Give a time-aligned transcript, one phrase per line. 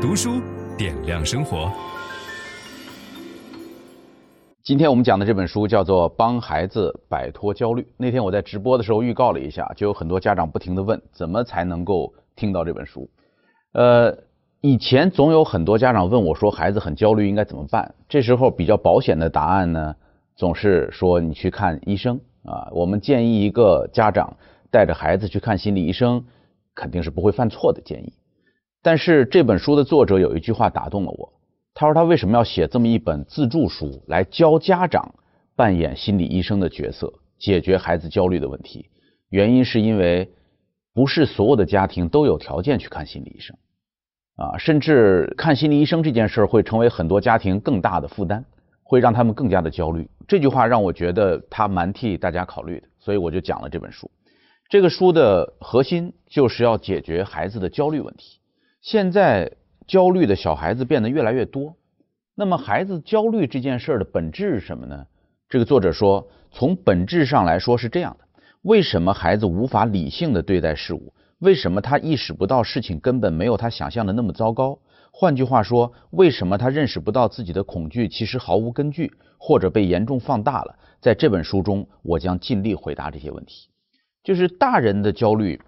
[0.00, 0.40] 读书
[0.78, 1.70] 点亮生活。
[4.62, 7.82] 今天我们讲的这本书叫做《帮孩子摆脱焦虑》。
[7.98, 13.10] 那天我在直播的时候预告了一下，就有很多家长不停地问，怎么才能够听到这本书？
[13.72, 14.16] 呃，
[14.62, 17.94] 以前总有很多家长问我说，孩子很焦虑应该怎么办？
[18.08, 19.94] 这时候比较保险的答案呢，
[20.34, 22.68] 总是说你去看医生啊。
[22.72, 24.34] 我们建议一个家长
[24.70, 26.24] 带着孩子去看心理医生，
[26.74, 28.14] 肯定是不会犯错的建议。
[28.82, 31.32] 但是这本书的作者有一句话打动了我，
[31.74, 35.14] 他说他为什么要写这么一本自助书来教家长
[35.54, 38.88] 扮演心理医生的角色，解决孩子焦虑的问题？
[39.28, 40.32] 原因是因为
[40.92, 43.56] 不是所有的家庭都有条件去看心理医生，
[44.36, 48.44] 啊，甚至看心理医生这件事会成为很多家庭更大的负担，
[48.82, 50.08] 会让他们更加的焦虑。
[50.26, 54.10] 这句话让我觉得他蛮替大家考虑的，所以我就讲了这本书。
[54.68, 58.39] 这个书的核心就是要解决孩子的焦虑问题。
[58.80, 59.52] 现在
[59.86, 61.76] 焦虑的小孩子变得越来越多，
[62.34, 65.06] 那么孩子焦虑这件事的本质是什么呢？
[65.48, 68.24] 这个作者说，从本质上来说是这样的：
[68.62, 71.12] 为什么孩子无法理性的对待事物？
[71.40, 74.78] 为什么他意识不到事情根本没有他想象的那么糟糕？
[75.12, 80.74] 换句话说，为什么他认识不到自己的恐惧其实毫无根据，或者被严重放大了？
[81.00, 83.68] 在这本书中，我将尽力回答这些问题。
[84.22, 85.60] 就是大人的焦虑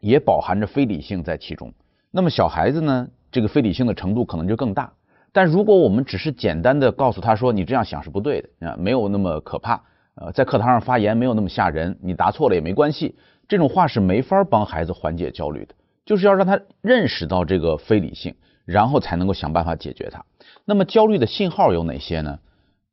[0.00, 1.72] 也饱含着非理性在其中。
[2.10, 4.92] 那么小孩子呢，这个非理性的程度可能就更大。
[5.32, 9.80] 但如果我们只是简单的告诉他说，你这样想是不对的啊，没有那么可怕，
[10.16, 13.16] 呃，在课堂上发言没有那么吓人，你答错了也没关系，
[13.46, 15.74] 这种话是没法帮孩子缓解焦虑的。
[16.04, 20.24] 就是要让他认识到这个非理性，然后才能够想办法解决它。
[20.64, 22.40] 那么焦虑的信号有哪些呢？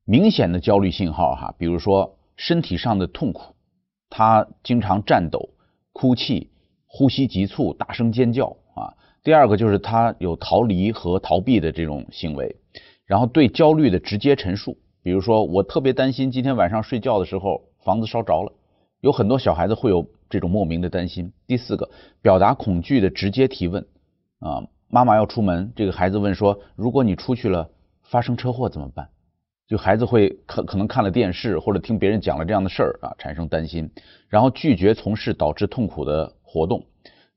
[0.06, 3.56] 明显的焦虑信号哈，比如说身体上的痛苦，
[4.12, 5.50] 他经常颤抖、
[5.92, 6.52] 哭泣、
[6.86, 8.94] 呼吸急促、大声尖叫啊。
[9.28, 12.56] 第二个就是他有逃离和逃避的这种行为，
[13.06, 18.54] 然后对焦虑的直接陈述，比如说我特别担心今天晚上睡觉的时候房子烧着了，
[19.02, 21.30] 有很多小孩子会有这种莫名的担心。
[21.46, 21.90] 第四个，
[22.22, 23.86] 表达恐惧的直接提问，
[24.40, 27.70] 啊，妈妈要出门，这个孩子问说，如果你出去了
[28.04, 29.10] 发生车祸怎么办？
[29.68, 33.92] 就孩子会可可能看了电视或者听别人讲了这样的事儿啊，产生担心，
[34.30, 36.86] 然后拒绝从事导致痛苦的活动。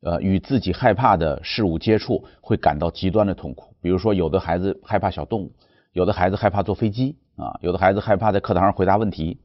[0.03, 3.75] 呃，与自己害怕的事物接触会感到极端的痛苦。
[3.83, 5.53] 比如说，有的孩子害怕小动物，
[5.93, 9.39] 有的孩子害怕坐飞机啊，有的孩子害怕在课堂上回答问题，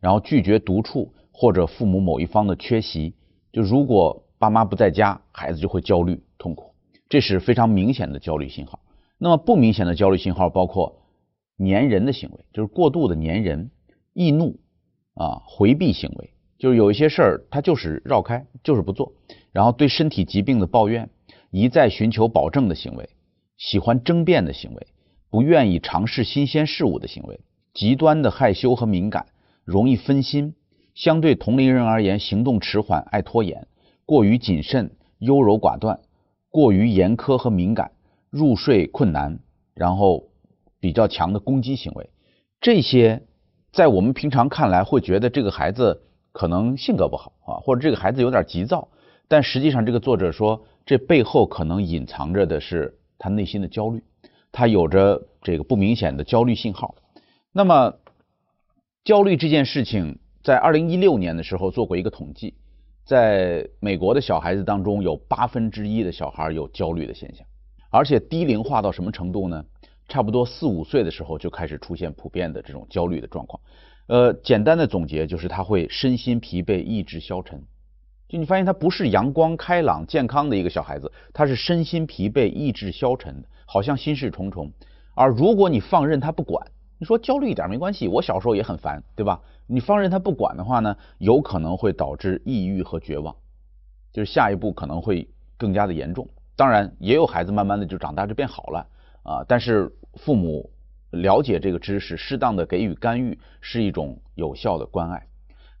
[0.00, 3.14] 然后拒绝独处或者父母某一方的缺席。
[3.52, 6.74] 就如果爸妈不在家，孩子就会焦虑痛苦，
[7.08, 8.80] 这是非常明显的焦虑信号。
[9.18, 11.00] 那么不明显的焦虑信号包括
[11.58, 13.70] 粘人的行为，就是过度的粘人、
[14.14, 14.58] 易怒
[15.14, 16.30] 啊、回避行为。
[16.58, 19.12] 就是有一些事儿，他就是绕开，就是不做，
[19.52, 21.10] 然后对身体疾病的抱怨，
[21.50, 23.10] 一再寻求保证的行为，
[23.58, 24.86] 喜欢争辩的行为，
[25.30, 27.40] 不愿意尝试新鲜事物的行为，
[27.74, 29.26] 极端的害羞和敏感，
[29.64, 30.54] 容易分心，
[30.94, 33.66] 相对同龄人而言行动迟缓，爱拖延，
[34.06, 36.00] 过于谨慎，优柔寡断，
[36.50, 37.92] 过于严苛和敏感，
[38.30, 39.38] 入睡困难，
[39.74, 40.30] 然后
[40.80, 42.08] 比较强的攻击行为，
[42.60, 43.22] 这些
[43.70, 46.04] 在我们平常看来会觉得这个孩子。
[46.34, 48.88] 可能性格不好啊，或者这个孩子有点急躁，
[49.32, 54.04] 但实际上这个作者说，这背后可能隐藏着的是他内心的焦虑，
[54.52, 56.94] 他有着这个不明显的焦虑信号。
[57.50, 57.94] 那么，
[59.04, 62.52] 焦虑这件事情，在二零一六年的时候做过一个统计，
[63.06, 67.46] 在美国的小孩子当中，有八分之一的小孩有焦虑的现象，
[67.88, 69.64] 而且低龄化到什么程度呢？
[70.10, 73.58] 差不多四五岁的时候就开始出现普遍的这种焦虑的状况。
[74.08, 77.64] 呃，简单的总结就是他会身心疲惫、意志消沉。
[78.32, 84.72] 就你发现他不是阳光开朗、健康的一个小孩子，他是身心疲惫、意志消沉的，好像心事重重。
[85.14, 86.66] 而如果你放任他不管，
[86.98, 89.38] 你说焦虑一点没关系，我小时候也很烦，对吧？
[89.66, 93.36] 你放任他不管的话呢，有可能会导致抑郁和绝望，
[94.14, 95.28] 就是下一步可能会
[95.58, 96.26] 更加的严重。
[96.56, 98.86] 当然，也有孩子慢慢的就长大就变好了
[99.24, 100.70] 啊，但是父母。
[101.10, 105.26] 了解这个知识，适当的给予干预是一种有效的关爱。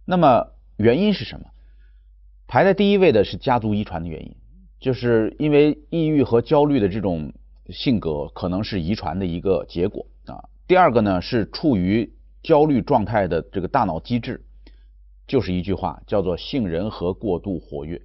[0.04, 0.46] 那么
[0.76, 1.46] 原因是什么？
[2.52, 4.36] 排在第一位的是家族遗传的原因，
[4.78, 7.32] 就是因为抑郁和焦虑的这种
[7.70, 10.36] 性格可能是遗传的一个结果啊。
[10.66, 12.12] 第二个呢是处于
[12.42, 14.44] 焦虑状态的这个大脑机制，
[15.26, 17.98] 就是一句话叫做杏仁核过度活跃。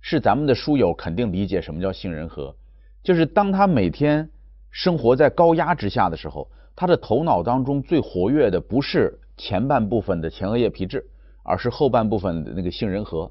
[0.00, 2.56] 是咱们的书友肯定理解什么叫杏仁核，
[3.04, 4.28] 就是当他每天
[4.72, 6.50] 生活在高压之下的时候。
[6.74, 11.06] 他的头脑当中最活跃的不是前半部分的前额叶皮质，
[11.44, 13.30] 而是后半部分的那个杏仁核。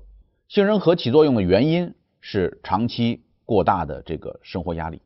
[0.53, 5.01] 杏仁核起作用的原因是长期过大的这个生活压力。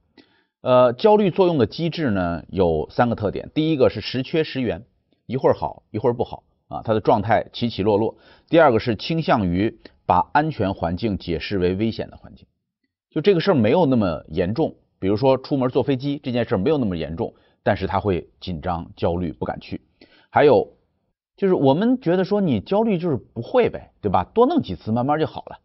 [0.59, 4.83] 呃，焦虑作用的机制呢有三个特点，第一个是时缺时圆，
[5.25, 8.17] 一会儿好一会儿不好啊，它的状态起起落落。
[8.49, 12.45] 第二个是倾向于把安全环境解释为危险的环境，
[13.09, 17.33] 就这个事儿没有那么严重，比如说出门坐飞机这件事儿没有那么严重，
[17.63, 19.79] 但是他会紧张焦虑不敢去。
[20.29, 20.73] 还有
[21.37, 24.25] 就是我们觉得说你焦虑就是不会呗，对吧？
[24.33, 25.59] 多弄几次慢慢就好了。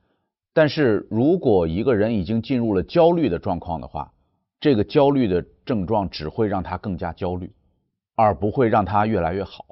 [0.52, 4.12] 但是如果一个人已经进入了焦虑的状况的话，
[4.60, 7.50] 这个焦虑的症状只会让他更加焦虑，
[8.14, 9.64] 而不会让他越来越好。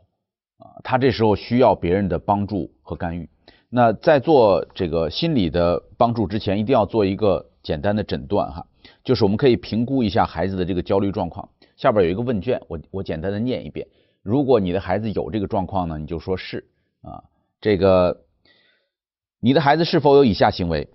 [0.56, 3.28] 啊，他这时候需要别人的帮助和干预。
[3.68, 8.66] 那在做这个心理的帮助之前，一定要做一个简单的诊断哈，
[9.04, 11.46] 就是我们可以评估一下孩子的这个焦虑状况。
[11.76, 13.86] 下边有一个问卷，我我简单的念一遍。
[14.22, 16.68] 如果你的孩子有这个状况呢，你就说是
[17.02, 17.24] 啊，
[17.60, 18.24] 这个。
[19.42, 20.90] 你的孩子是否有以下行为？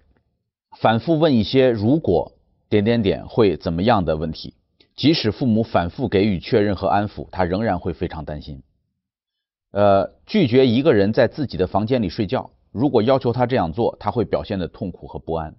[0.77, 2.33] 反复问一些“如果
[2.69, 4.54] 点点点会怎么样”的问题，
[4.95, 8.62] 即使父母反复给予确认和安抚，他仍然会非常担心。
[9.71, 15.56] 呃，拒绝一个人在自己的房间里睡觉，如果要求他这样做，他会表现得痛苦和不安。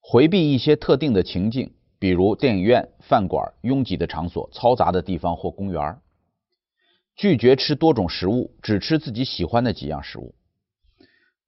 [0.00, 5.98] 回避一些特定的情境，比如电影院、饭馆、拥挤的场所、嘈杂的地方或公园。
[7.16, 10.34] 拒绝吃多种食物，只吃自己喜欢的几样食物。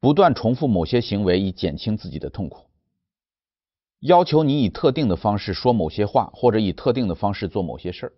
[0.00, 2.70] 不断重复某些行为以减轻自己的痛苦，
[4.00, 8.12] 要求你以特定的方式说某些话，或者以特定的方式做某些事儿。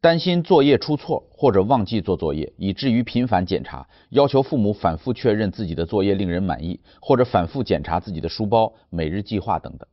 [0.00, 9.86] 担心作业出错或者忘记做作业，以至于频繁检查，要求父母反复确认自己的作业令人满意，或者反复检查自己的书包、每日计划等等。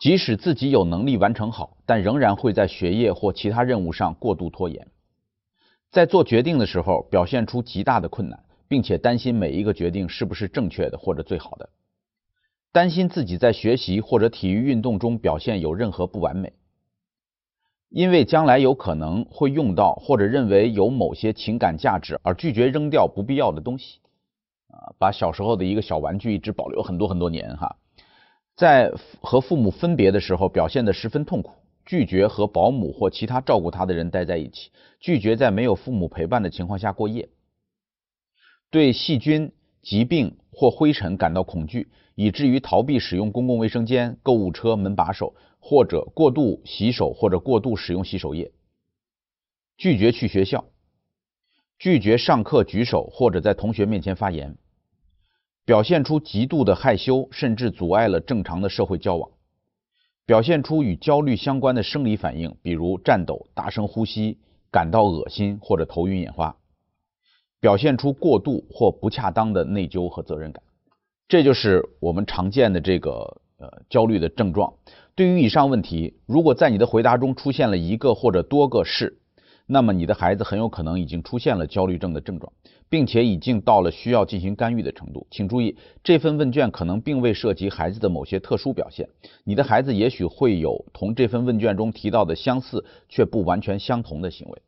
[0.00, 4.88] 即使自己有能力完成好，但仍然会在学业或其他任务上过度拖延。
[5.94, 8.38] 在做决定的时候，表现出极大的困难。
[8.66, 11.68] 并且担心每一个决定是不是正确的或者最好的，
[12.72, 16.54] 担心自己在学习或者体育运动中表现有任何不完美，
[17.90, 24.00] 因为将来有可能会用到或者认为有某些情感价值而拒绝扔掉不必要的东西，
[24.68, 27.76] 啊，把小时候的一个小玩具一直保留很多很多年哈，
[28.56, 31.52] 在和父母分别的时候表现得十分痛苦，
[31.86, 34.70] 拒绝和保姆或其他照顾他的人待在一起，
[35.00, 37.28] 拒绝在没有父母陪伴的情况下过夜。
[38.70, 39.52] 对细菌、
[39.82, 48.50] 疾病或灰尘感到恐惧，以至于逃避使用公共卫生间、购物车门把手，或者过度洗手或者过度使用洗手液。
[49.76, 50.64] 拒绝去学校，
[51.78, 54.56] 拒绝上课举手或者在同学面前发言，
[55.64, 59.30] 表现出极度的害羞，甚至阻碍了正常的社会交往。
[60.26, 64.38] 表现出与焦虑相关的生理反应，比如颤抖、大声呼吸、
[64.70, 66.56] 感到恶心或者头晕眼花。
[67.60, 70.62] 表现出过度或不恰当的内疚和责任感，
[71.28, 74.74] 这就是我们常见的这个呃焦虑的症状。
[75.14, 79.18] 对于以上问题，如果在你的回答中出现了一个或者多个是，
[79.66, 82.52] 那么你的孩子很有可能已经出现了焦虑症的症状，
[82.90, 85.26] 并且已经到了需要进行干预的程度。
[85.30, 89.08] 请注意，这份问卷可能并未涉及孩子的某些特殊表现，
[89.42, 94.62] 你的孩子也许会有同这份问卷中提到的相似却不完全相同的行为。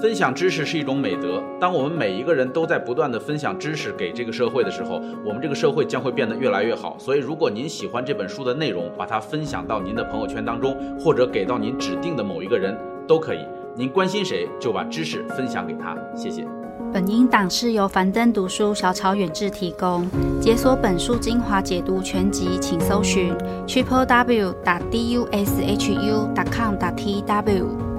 [0.00, 1.42] 分享知识是一种美德。
[1.60, 6.96] 当我们每一个人都在不断地分享知识给这个社会的时候，我们这个社会将会变得越来越好。
[6.98, 12.76] 所以，如果您喜欢这本书的内容，把它分享到您的朋友圈当中，或者给到您指定的某一个人
[13.06, 13.40] 都可以。
[13.76, 15.96] 您关心谁，就把知识分享给他。
[16.14, 16.46] 谢谢。
[16.92, 20.08] 本音档是由樊登读书小草远志提供。
[20.40, 23.32] 解锁本书精华解读全集，请搜寻
[23.66, 27.89] triple w 打 d u s h u 点 com 打 t w。